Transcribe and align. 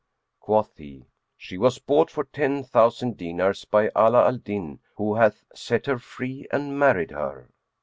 Quoth 0.39 0.77
he, 0.77 1.05
"She 1.37 1.59
was 1.59 1.77
bought 1.77 2.09
for 2.09 2.23
ten 2.23 2.63
thousand 2.63 3.17
dinars 3.17 3.65
by 3.65 3.91
Ala 3.95 4.25
al 4.25 4.37
Din, 4.37 4.79
who 4.95 5.13
hath 5.13 5.43
set 5.53 5.85
her 5.85 5.99
free 5.99 6.47
and 6.51 6.79
married 6.79 7.11
her." 7.11 7.51